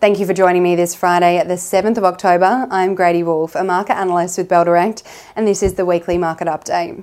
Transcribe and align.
Thank 0.00 0.20
you 0.20 0.26
for 0.26 0.32
joining 0.32 0.62
me 0.62 0.76
this 0.76 0.94
Friday, 0.94 1.42
the 1.42 1.54
7th 1.54 1.98
of 1.98 2.04
October. 2.04 2.68
I'm 2.70 2.94
Grady 2.94 3.24
Wolf, 3.24 3.56
a 3.56 3.64
market 3.64 3.96
analyst 3.96 4.38
with 4.38 4.48
Bell 4.48 4.64
Direct, 4.64 5.02
and 5.34 5.44
this 5.44 5.60
is 5.60 5.74
the 5.74 5.84
weekly 5.84 6.16
market 6.16 6.46
update. 6.46 7.02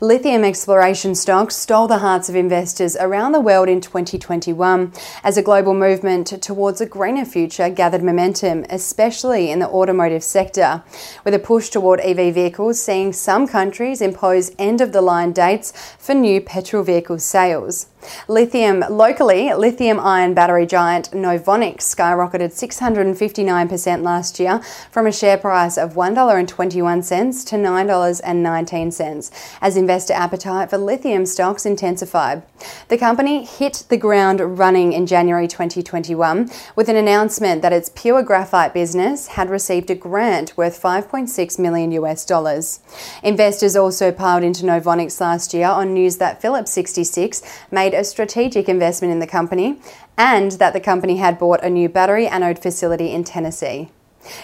Lithium 0.00 0.42
exploration 0.42 1.14
stocks 1.14 1.54
stole 1.54 1.88
the 1.88 1.98
hearts 1.98 2.30
of 2.30 2.34
investors 2.34 2.96
around 2.96 3.32
the 3.32 3.40
world 3.40 3.68
in 3.68 3.82
2021 3.82 4.94
as 5.22 5.36
a 5.36 5.42
global 5.42 5.74
movement 5.74 6.28
towards 6.42 6.80
a 6.80 6.86
greener 6.86 7.26
future 7.26 7.68
gathered 7.68 8.02
momentum, 8.02 8.64
especially 8.70 9.50
in 9.50 9.58
the 9.58 9.68
automotive 9.68 10.24
sector, 10.24 10.82
with 11.26 11.34
a 11.34 11.38
push 11.38 11.68
toward 11.68 12.00
EV 12.00 12.32
vehicles 12.32 12.82
seeing 12.82 13.12
some 13.12 13.46
countries 13.46 14.00
impose 14.00 14.52
end 14.58 14.80
of 14.80 14.92
the 14.92 15.02
line 15.02 15.32
dates 15.32 15.70
for 15.98 16.14
new 16.14 16.40
petrol 16.40 16.82
vehicle 16.82 17.18
sales. 17.18 17.88
Lithium, 18.28 18.84
locally, 18.90 19.52
lithium 19.54 20.00
ion 20.00 20.34
battery 20.34 20.66
giant 20.66 21.10
Novonix 21.12 21.78
skyrocketed 21.78 22.52
659% 22.52 24.02
last 24.02 24.40
year 24.40 24.60
from 24.90 25.06
a 25.06 25.12
share 25.12 25.38
price 25.38 25.76
of 25.76 25.94
$1.21 25.94 27.46
to 27.46 27.56
$9.19 27.56 29.30
as 29.60 29.76
investor 29.76 30.14
appetite 30.14 30.70
for 30.70 30.78
lithium 30.78 31.26
stocks 31.26 31.66
intensified. 31.66 32.42
The 32.88 32.98
company 32.98 33.44
hit 33.44 33.84
the 33.88 33.96
ground 33.96 34.58
running 34.58 34.92
in 34.92 35.06
January 35.06 35.48
2021 35.48 36.50
with 36.76 36.88
an 36.88 36.96
announcement 36.96 37.62
that 37.62 37.72
its 37.72 37.90
pure 37.94 38.22
graphite 38.22 38.74
business 38.74 39.28
had 39.28 39.50
received 39.50 39.90
a 39.90 39.94
grant 39.94 40.56
worth 40.56 40.80
5.6 40.80 41.58
million 41.58 41.92
US 41.92 42.24
dollars. 42.24 42.80
Investors 43.22 43.76
also 43.76 44.12
piled 44.12 44.42
into 44.42 44.64
Novonix 44.64 45.20
last 45.20 45.54
year 45.54 45.66
on 45.68 45.94
news 45.94 46.16
that 46.18 46.40
Phillips 46.40 46.70
66 46.72 47.42
made 47.70 47.91
made 47.92 47.98
a 47.98 48.04
strategic 48.04 48.68
investment 48.68 49.12
in 49.12 49.18
the 49.18 49.26
company 49.26 49.78
and 50.16 50.52
that 50.52 50.72
the 50.72 50.80
company 50.80 51.16
had 51.16 51.38
bought 51.38 51.62
a 51.62 51.70
new 51.70 51.88
battery 51.88 52.26
anode 52.26 52.58
facility 52.58 53.12
in 53.12 53.22
Tennessee. 53.24 53.90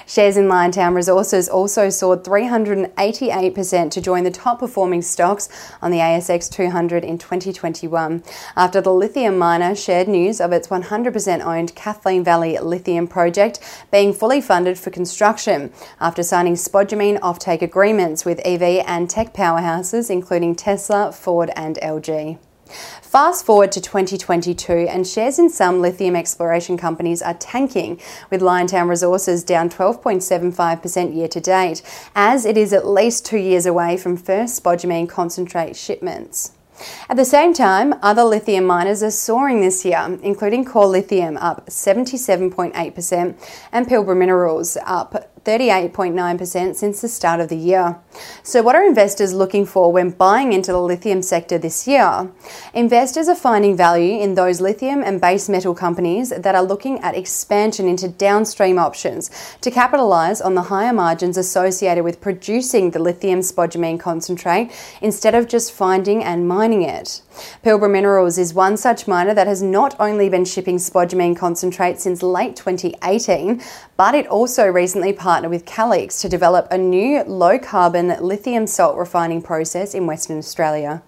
Shares 0.06 0.36
in 0.36 0.48
Liontown 0.48 0.94
Resources 0.94 1.48
also 1.48 1.88
soared 1.88 2.24
388% 2.24 3.90
to 3.92 4.00
join 4.00 4.24
the 4.24 4.30
top 4.30 4.58
performing 4.58 5.02
stocks 5.02 5.48
on 5.80 5.92
the 5.92 5.98
ASX 5.98 6.50
200 6.50 7.04
in 7.04 7.16
2021 7.16 8.24
after 8.56 8.80
the 8.80 8.92
lithium 8.92 9.38
miner 9.38 9.76
shared 9.76 10.08
news 10.08 10.40
of 10.40 10.52
its 10.52 10.66
100% 10.66 11.44
owned 11.44 11.76
Kathleen 11.76 12.24
Valley 12.24 12.58
lithium 12.58 13.06
project 13.06 13.60
being 13.92 14.12
fully 14.12 14.40
funded 14.40 14.78
for 14.78 14.90
construction 14.90 15.72
after 16.00 16.24
signing 16.24 16.54
spodumene 16.54 17.20
offtake 17.20 17.62
agreements 17.62 18.24
with 18.24 18.44
EV 18.44 18.84
and 18.84 19.08
tech 19.08 19.32
powerhouses 19.32 20.10
including 20.10 20.56
Tesla, 20.56 21.12
Ford, 21.12 21.50
and 21.54 21.76
LG. 21.76 22.38
Fast 23.02 23.46
forward 23.46 23.72
to 23.72 23.80
2022, 23.80 24.72
and 24.72 25.06
shares 25.06 25.38
in 25.38 25.50
some 25.50 25.80
lithium 25.80 26.14
exploration 26.14 26.76
companies 26.76 27.22
are 27.22 27.34
tanking, 27.34 28.00
with 28.30 28.40
Liontown 28.40 28.88
Resources 28.88 29.42
down 29.42 29.70
12.75% 29.70 31.14
year 31.14 31.28
to 31.28 31.40
date, 31.40 31.82
as 32.14 32.44
it 32.44 32.56
is 32.56 32.72
at 32.72 32.86
least 32.86 33.24
two 33.24 33.38
years 33.38 33.66
away 33.66 33.96
from 33.96 34.16
first 34.16 34.62
spodumene 34.62 35.08
concentrate 35.08 35.76
shipments. 35.76 36.52
At 37.08 37.16
the 37.16 37.24
same 37.24 37.54
time, 37.54 37.94
other 38.02 38.22
lithium 38.22 38.64
miners 38.64 39.02
are 39.02 39.10
soaring 39.10 39.60
this 39.60 39.84
year, 39.84 40.18
including 40.22 40.64
Core 40.64 40.86
Lithium 40.86 41.36
up 41.38 41.66
77.8% 41.66 43.34
and 43.72 43.86
Pilbara 43.86 44.16
Minerals 44.16 44.76
up 44.84 45.37
38.9% 45.44 46.74
since 46.74 47.00
the 47.00 47.08
start 47.08 47.40
of 47.40 47.48
the 47.48 47.56
year. 47.56 47.98
So, 48.42 48.62
what 48.62 48.74
are 48.74 48.86
investors 48.86 49.32
looking 49.32 49.66
for 49.66 49.92
when 49.92 50.10
buying 50.10 50.52
into 50.52 50.72
the 50.72 50.80
lithium 50.80 51.22
sector 51.22 51.58
this 51.58 51.86
year? 51.86 52.30
Investors 52.74 53.28
are 53.28 53.34
finding 53.34 53.76
value 53.76 54.20
in 54.20 54.34
those 54.34 54.60
lithium 54.60 55.02
and 55.02 55.20
base 55.20 55.48
metal 55.48 55.74
companies 55.74 56.30
that 56.30 56.54
are 56.54 56.62
looking 56.62 56.98
at 57.00 57.16
expansion 57.16 57.88
into 57.88 58.08
downstream 58.08 58.78
options 58.78 59.30
to 59.60 59.70
capitalize 59.70 60.40
on 60.40 60.54
the 60.54 60.62
higher 60.62 60.92
margins 60.92 61.36
associated 61.36 62.04
with 62.04 62.20
producing 62.20 62.90
the 62.90 62.98
lithium 62.98 63.40
spodumene 63.40 64.00
concentrate 64.00 64.70
instead 65.00 65.34
of 65.34 65.48
just 65.48 65.72
finding 65.72 66.22
and 66.22 66.48
mining 66.48 66.82
it. 66.82 67.22
Pilbara 67.64 67.90
Minerals 67.90 68.38
is 68.38 68.52
one 68.54 68.76
such 68.76 69.06
miner 69.06 69.34
that 69.34 69.46
has 69.46 69.62
not 69.62 69.94
only 70.00 70.28
been 70.28 70.44
shipping 70.44 70.76
spodumene 70.76 71.36
concentrate 71.36 72.00
since 72.00 72.22
late 72.22 72.56
2018, 72.56 73.62
but 73.96 74.14
it 74.14 74.26
also 74.26 74.66
recently 74.66 75.12
partnered 75.28 75.50
with 75.50 75.66
Calix 75.66 76.22
to 76.22 76.26
develop 76.26 76.66
a 76.70 76.78
new 76.78 77.22
low 77.24 77.58
carbon 77.58 78.16
lithium 78.18 78.66
salt 78.66 78.96
refining 78.96 79.42
process 79.42 79.92
in 79.92 80.06
Western 80.06 80.38
Australia. 80.38 81.02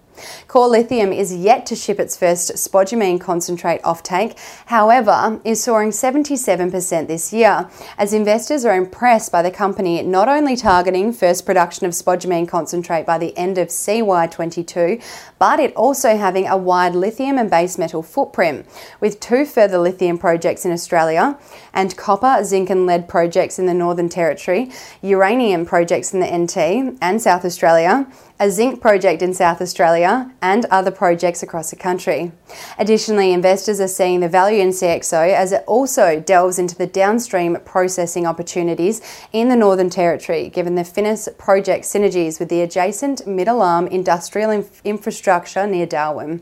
Core 0.47 0.67
Lithium 0.67 1.11
is 1.13 1.35
yet 1.35 1.65
to 1.67 1.75
ship 1.75 1.99
its 1.99 2.17
first 2.17 2.51
spodumene 2.55 3.19
concentrate 3.19 3.81
offtake, 3.83 4.37
however, 4.67 5.39
is 5.43 5.63
soaring 5.63 5.89
77% 5.89 7.07
this 7.07 7.31
year, 7.31 7.69
as 7.97 8.13
investors 8.13 8.65
are 8.65 8.75
impressed 8.75 9.31
by 9.31 9.41
the 9.41 9.51
company 9.51 10.01
not 10.01 10.27
only 10.27 10.55
targeting 10.55 11.13
first 11.13 11.45
production 11.45 11.85
of 11.85 11.93
spodumene 11.93 12.47
concentrate 12.47 13.05
by 13.05 13.17
the 13.17 13.37
end 13.37 13.57
of 13.57 13.69
CY22, 13.69 15.01
but 15.39 15.59
it 15.59 15.75
also 15.75 16.17
having 16.17 16.47
a 16.47 16.57
wide 16.57 16.95
lithium 16.95 17.37
and 17.37 17.49
base 17.49 17.77
metal 17.77 18.03
footprint, 18.03 18.65
with 18.99 19.19
two 19.19 19.45
further 19.45 19.77
lithium 19.77 20.17
projects 20.17 20.65
in 20.65 20.71
Australia 20.71 21.37
and 21.73 21.95
copper, 21.97 22.43
zinc, 22.43 22.69
and 22.69 22.85
lead 22.85 23.07
projects 23.07 23.57
in 23.57 23.65
the 23.65 23.73
Northern 23.73 24.09
Territory, 24.09 24.69
uranium 25.01 25.65
projects 25.65 26.13
in 26.13 26.19
the 26.19 26.37
NT 26.37 26.97
and 27.01 27.21
South 27.21 27.45
Australia 27.45 28.07
a 28.41 28.49
zinc 28.49 28.81
project 28.81 29.21
in 29.21 29.35
South 29.35 29.61
Australia, 29.61 30.33
and 30.41 30.65
other 30.65 30.89
projects 30.89 31.43
across 31.43 31.69
the 31.69 31.75
country. 31.75 32.31
Additionally, 32.79 33.33
investors 33.33 33.79
are 33.79 33.87
seeing 33.87 34.19
the 34.19 34.27
value 34.27 34.59
in 34.59 34.69
CXO 34.69 35.31
as 35.31 35.51
it 35.51 35.63
also 35.67 36.19
delves 36.19 36.57
into 36.57 36.75
the 36.75 36.87
downstream 36.87 37.55
processing 37.63 38.25
opportunities 38.25 38.99
in 39.31 39.49
the 39.49 39.55
Northern 39.55 39.91
Territory, 39.91 40.49
given 40.49 40.73
the 40.73 40.81
Finniss 40.81 41.29
project 41.37 41.85
synergies 41.85 42.39
with 42.39 42.49
the 42.49 42.61
adjacent 42.61 43.27
Middle 43.27 43.61
Arm 43.61 43.85
industrial 43.85 44.49
inf- 44.49 44.81
infrastructure 44.83 45.67
near 45.67 45.85
Darwin. 45.85 46.41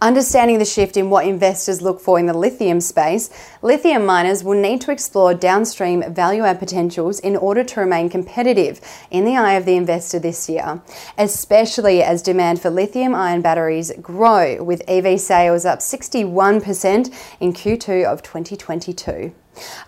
Understanding 0.00 0.60
the 0.60 0.64
shift 0.64 0.96
in 0.96 1.10
what 1.10 1.26
investors 1.26 1.82
look 1.82 2.00
for 2.00 2.20
in 2.20 2.26
the 2.26 2.32
lithium 2.32 2.80
space, 2.80 3.30
lithium 3.62 4.06
miners 4.06 4.44
will 4.44 4.60
need 4.60 4.80
to 4.82 4.92
explore 4.92 5.34
downstream 5.34 6.04
value 6.14 6.44
add 6.44 6.60
potentials 6.60 7.18
in 7.18 7.34
order 7.34 7.64
to 7.64 7.80
remain 7.80 8.08
competitive 8.08 8.80
in 9.10 9.24
the 9.24 9.36
eye 9.36 9.54
of 9.54 9.64
the 9.64 9.74
investor 9.74 10.20
this 10.20 10.48
year, 10.48 10.80
especially 11.18 12.00
as 12.00 12.22
demand 12.22 12.62
for 12.62 12.70
lithium 12.70 13.12
ion 13.12 13.42
batteries 13.42 13.90
grow, 14.00 14.62
with 14.62 14.82
EV 14.86 15.20
sales 15.20 15.64
up 15.64 15.80
61% 15.80 17.12
in 17.40 17.52
Q2 17.52 18.04
of 18.04 18.22
2022. 18.22 19.32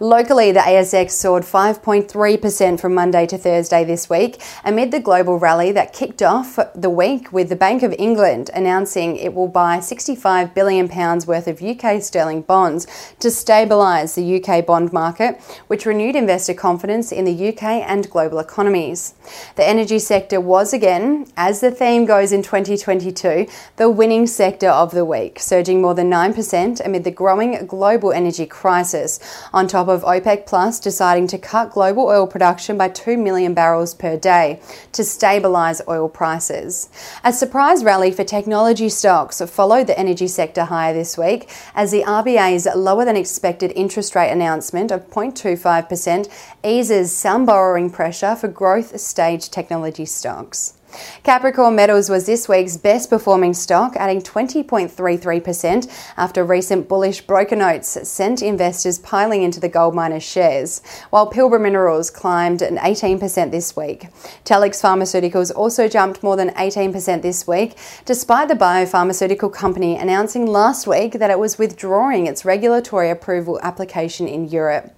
Locally, 0.00 0.52
the 0.52 0.60
ASX 0.60 1.12
soared 1.12 1.44
5.3% 1.44 2.80
from 2.80 2.94
Monday 2.94 3.26
to 3.26 3.38
Thursday 3.38 3.84
this 3.84 4.08
week 4.08 4.42
amid 4.64 4.90
the 4.90 5.00
global 5.00 5.38
rally 5.38 5.72
that 5.72 5.92
kicked 5.92 6.22
off 6.22 6.58
the 6.74 6.90
week 6.90 7.32
with 7.32 7.48
the 7.48 7.56
Bank 7.56 7.82
of 7.82 7.94
England 7.98 8.50
announcing 8.54 9.16
it 9.16 9.34
will 9.34 9.48
buy 9.48 9.78
£65 9.78 10.54
billion 10.54 10.88
worth 11.26 11.46
of 11.46 11.62
UK 11.62 12.02
sterling 12.02 12.42
bonds 12.42 12.86
to 13.18 13.28
stabilise 13.28 14.14
the 14.14 14.42
UK 14.42 14.64
bond 14.66 14.92
market, 14.92 15.40
which 15.66 15.86
renewed 15.86 16.16
investor 16.16 16.54
confidence 16.54 17.12
in 17.12 17.24
the 17.24 17.48
UK 17.48 17.62
and 17.62 18.10
global 18.10 18.38
economies. 18.38 19.14
The 19.56 19.66
energy 19.66 19.98
sector 19.98 20.40
was 20.40 20.72
again, 20.72 21.26
as 21.36 21.60
the 21.60 21.70
theme 21.70 22.04
goes 22.04 22.32
in 22.32 22.42
2022, 22.42 23.46
the 23.76 23.90
winning 23.90 24.26
sector 24.26 24.68
of 24.68 24.92
the 24.92 25.04
week, 25.04 25.38
surging 25.38 25.80
more 25.80 25.94
than 25.94 26.10
9% 26.10 26.84
amid 26.84 27.04
the 27.04 27.10
growing 27.10 27.66
global 27.66 28.12
energy 28.12 28.46
crisis 28.46 29.20
on 29.52 29.59
top 29.66 29.88
of 29.88 30.02
OPEC 30.02 30.46
Plus 30.46 30.80
deciding 30.80 31.26
to 31.28 31.38
cut 31.38 31.72
global 31.72 32.06
oil 32.06 32.26
production 32.26 32.76
by 32.78 32.88
2 32.88 33.16
million 33.16 33.54
barrels 33.54 33.94
per 33.94 34.16
day 34.16 34.60
to 34.92 35.02
stabilise 35.02 35.80
oil 35.88 36.08
prices. 36.08 36.88
A 37.24 37.32
surprise 37.32 37.84
rally 37.84 38.10
for 38.10 38.24
technology 38.24 38.88
stocks 38.88 39.40
followed 39.40 39.86
the 39.86 39.98
energy 39.98 40.26
sector 40.26 40.64
higher 40.64 40.92
this 40.92 41.18
week 41.18 41.48
as 41.74 41.90
the 41.90 42.02
RBA's 42.02 42.66
lower 42.74 43.04
than 43.04 43.16
expected 43.16 43.72
interest 43.76 44.14
rate 44.14 44.30
announcement 44.30 44.90
of 44.90 45.08
0.25% 45.10 46.28
eases 46.64 47.14
some 47.14 47.46
borrowing 47.46 47.90
pressure 47.90 48.36
for 48.36 48.48
growth 48.48 48.98
stage 49.00 49.50
technology 49.50 50.04
stocks. 50.04 50.79
Capricorn 51.22 51.74
Metals 51.74 52.08
was 52.08 52.26
this 52.26 52.48
week's 52.48 52.76
best 52.76 53.10
performing 53.10 53.54
stock, 53.54 53.94
adding 53.96 54.20
20.33% 54.20 56.12
after 56.16 56.44
recent 56.44 56.88
bullish 56.88 57.20
broker 57.20 57.56
notes 57.56 58.08
sent 58.08 58.42
investors 58.42 58.98
piling 58.98 59.42
into 59.42 59.60
the 59.60 59.68
gold 59.68 59.94
miners' 59.94 60.22
shares, 60.22 60.82
while 61.10 61.30
Pilbara 61.30 61.60
Minerals 61.60 62.10
climbed 62.10 62.62
an 62.62 62.76
18% 62.78 63.50
this 63.50 63.76
week. 63.76 64.08
Telix 64.44 64.80
Pharmaceuticals 64.80 65.54
also 65.54 65.88
jumped 65.88 66.22
more 66.22 66.36
than 66.36 66.50
18% 66.50 67.22
this 67.22 67.46
week, 67.46 67.76
despite 68.04 68.48
the 68.48 68.54
biopharmaceutical 68.54 69.52
company 69.52 69.96
announcing 69.96 70.46
last 70.46 70.86
week 70.86 71.12
that 71.14 71.30
it 71.30 71.38
was 71.38 71.58
withdrawing 71.58 72.26
its 72.26 72.44
regulatory 72.44 73.10
approval 73.10 73.60
application 73.62 74.26
in 74.26 74.48
Europe. 74.48 74.94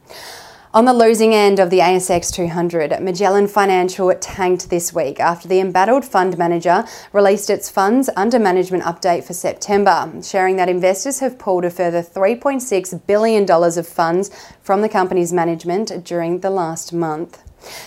On 0.74 0.86
the 0.86 0.94
losing 0.94 1.34
end 1.34 1.58
of 1.58 1.68
the 1.68 1.80
ASX 1.80 2.32
200, 2.32 2.98
Magellan 3.02 3.46
Financial 3.46 4.10
tanked 4.14 4.70
this 4.70 4.94
week 4.94 5.20
after 5.20 5.46
the 5.46 5.60
embattled 5.60 6.02
fund 6.02 6.38
manager 6.38 6.86
released 7.12 7.50
its 7.50 7.68
funds 7.68 8.08
under 8.16 8.38
management 8.38 8.82
update 8.84 9.22
for 9.22 9.34
September, 9.34 10.10
sharing 10.22 10.56
that 10.56 10.70
investors 10.70 11.18
have 11.18 11.38
pulled 11.38 11.66
a 11.66 11.70
further 11.70 12.00
$3.6 12.00 13.06
billion 13.06 13.50
of 13.50 13.86
funds 13.86 14.30
from 14.62 14.80
the 14.80 14.88
company's 14.88 15.30
management 15.30 16.06
during 16.06 16.40
the 16.40 16.48
last 16.48 16.90
month. 16.90 17.42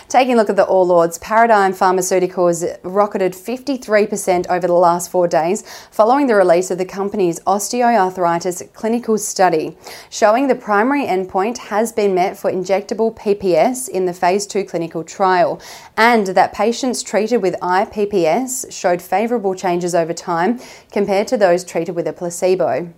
Taking 0.08 0.34
a 0.34 0.36
look 0.36 0.50
at 0.50 0.56
the 0.56 0.64
All 0.64 0.90
Ords, 0.90 1.18
Paradigm 1.18 1.72
Pharmaceuticals 1.72 2.78
rocketed 2.82 3.32
53% 3.32 4.46
over 4.48 4.66
the 4.66 4.72
last 4.72 5.10
four 5.10 5.28
days 5.28 5.62
following 5.90 6.26
the 6.26 6.34
release 6.34 6.70
of 6.70 6.78
the 6.78 6.84
company's 6.84 7.40
osteoarthritis 7.40 8.72
clinical 8.72 9.18
study, 9.18 9.76
showing 10.10 10.48
the 10.48 10.54
primary 10.54 11.04
endpoint 11.04 11.58
has 11.58 11.92
been 11.92 12.14
met 12.14 12.36
for 12.36 12.50
injectable 12.50 13.16
PPS 13.16 13.88
in 13.88 14.06
the 14.06 14.14
phase 14.14 14.46
2 14.46 14.64
clinical 14.64 15.04
trial, 15.04 15.60
and 15.96 16.28
that 16.28 16.52
patients 16.52 17.02
treated 17.02 17.42
with 17.42 17.54
IPPS 17.60 18.72
showed 18.72 19.02
favourable 19.02 19.54
changes 19.54 19.94
over 19.94 20.12
time 20.12 20.60
compared 20.92 21.26
to 21.28 21.36
those 21.36 21.64
treated 21.64 21.94
with 21.94 22.06
a 22.06 22.12
placebo. 22.12 22.92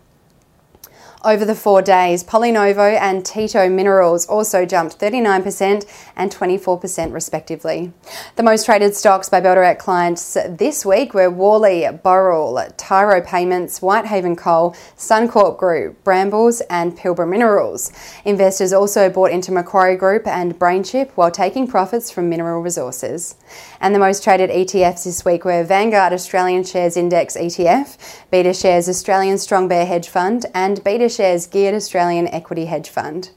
Over 1.25 1.45
the 1.45 1.57
four 1.57 1.83
days, 1.83 2.23
Polynovo 2.23 2.97
and 2.97 3.25
Tietto 3.25 3.69
Minerals 3.69 4.25
also 4.27 4.65
jumped 4.65 5.01
39% 5.01 5.85
and 6.15 6.31
24% 6.31 7.13
respectively. 7.13 7.93
The 8.37 8.45
most 8.45 8.65
traded 8.65 8.95
stocks 8.95 9.29
by 9.29 9.41
Bell 9.41 9.75
clients 9.75 10.35
this 10.49 10.87
week 10.87 11.15
were 11.15 11.29
Worley, 11.29 11.83
Boral, 12.05 12.73
Tyro 12.77 13.21
Payments, 13.21 13.81
Whitehaven 13.81 14.37
Coal, 14.37 14.77
Suncorp 14.97 15.59
Group, 15.59 16.05
Brambles, 16.05 16.61
and 16.71 16.97
Pilbara 16.97 17.29
Minerals. 17.29 17.91
Investors 18.25 18.73
also 18.73 19.11
bought 19.11 19.33
into 19.33 19.51
Macquarie 19.51 19.97
Group 19.97 20.25
and 20.25 20.57
BrainChip 20.57 21.11
while 21.17 21.33
taking 21.33 21.67
profits 21.67 22.13
from 22.13 22.29
Mineral 22.29 22.63
Resources. 22.63 23.35
And 23.81 23.93
the 23.93 23.99
most 23.99 24.23
traded 24.23 24.51
ETFs 24.51 25.03
this 25.03 25.25
week 25.25 25.45
were 25.45 25.65
Vanguard 25.65 26.13
Australian 26.13 26.63
Shares 26.63 26.97
Index 26.97 27.37
ETF, 27.37 27.99
Beta 28.31 28.55
Shares 28.55 28.89
Australian 28.89 29.39
Strong 29.39 29.67
Bear 29.67 29.85
Hedge 29.85 30.09
Fund, 30.09 30.47
and 30.55 30.85
Beta 30.85 31.08
Shares 31.09 31.47
Geared 31.47 31.75
Australian 31.75 32.29
Equity 32.29 32.67
Hedge 32.67 32.89
Fund. 32.89 33.31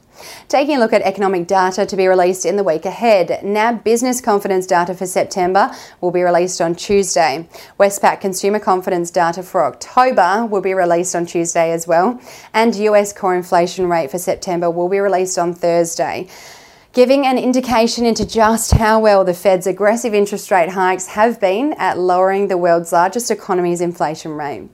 Taking 0.48 0.78
a 0.78 0.80
look 0.80 0.94
at 0.94 1.02
economic 1.02 1.48
data 1.48 1.86
to 1.86 1.96
be 1.96 2.08
released 2.08 2.46
in 2.46 2.56
the 2.56 2.64
week 2.64 2.86
ahead, 2.86 3.44
NAB 3.44 3.84
business 3.84 4.22
confidence 4.22 4.66
data 4.66 4.94
for 4.94 5.06
September 5.06 5.72
will 6.00 6.12
be 6.12 6.22
released 6.22 6.62
on 6.62 6.76
Tuesday. 6.76 7.48
Westpac 7.80 8.22
consumer 8.22 8.60
confidence 8.60 9.10
data 9.12 9.42
for 9.44 9.66
October 9.66 10.46
will 10.46 10.62
be 10.62 10.74
released 10.74 11.16
on 11.16 11.26
Tuesday 11.26 11.72
as 11.72 11.88
well, 11.88 12.20
and 12.54 12.76
US 12.76 13.14
core 13.14 13.36
inflation 13.36 13.88
rate 13.88 14.12
for 14.12 14.20
September 14.20 14.70
will 14.70 14.90
be 14.90 15.00
released 15.00 15.38
on 15.38 15.54
Thursday 15.54 16.28
giving 16.94 17.26
an 17.26 17.38
indication 17.38 18.06
into 18.06 18.26
just 18.28 18.72
how 18.72 19.00
well 19.00 19.24
the 19.24 19.34
Fed's 19.34 19.66
aggressive 19.66 20.14
interest 20.14 20.52
rate 20.52 20.70
hikes 20.70 21.08
have 21.08 21.40
been 21.40 21.74
at 21.78 21.98
lowering 21.98 22.48
the 22.48 22.58
world's 22.58 22.92
largest 22.92 23.32
economy's 23.32 23.80
inflation 23.80 24.32
rate. 24.32 24.70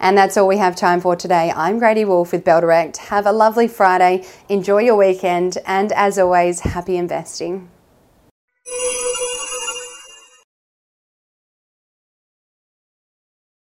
And 0.00 0.18
that's 0.18 0.36
all 0.36 0.48
we 0.48 0.56
have 0.56 0.74
time 0.74 1.00
for 1.00 1.14
today. 1.14 1.52
I'm 1.54 1.78
Grady 1.78 2.04
Wolf 2.04 2.32
with 2.32 2.44
Bell 2.44 2.60
Direct. 2.60 2.96
Have 2.96 3.26
a 3.26 3.32
lovely 3.32 3.68
Friday, 3.68 4.26
enjoy 4.48 4.78
your 4.78 4.96
weekend, 4.96 5.58
and 5.64 5.92
as 5.92 6.18
always, 6.18 6.60
happy 6.60 6.96
investing. 6.96 7.70